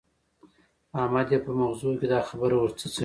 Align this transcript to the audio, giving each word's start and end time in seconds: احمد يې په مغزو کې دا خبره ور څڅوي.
احمد 1.01 1.27
يې 1.33 1.39
په 1.45 1.51
مغزو 1.59 1.91
کې 1.99 2.07
دا 2.11 2.19
خبره 2.29 2.55
ور 2.57 2.71
څڅوي. 2.79 2.99